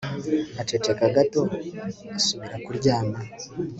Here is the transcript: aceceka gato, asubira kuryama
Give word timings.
aceceka 0.61 1.05
gato, 1.15 1.41
asubira 2.17 2.55
kuryama 2.65 3.17